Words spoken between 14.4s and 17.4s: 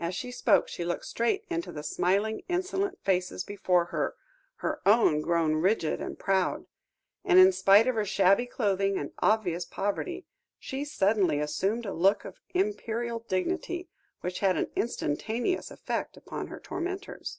had an instantaneous effect upon her tormentors.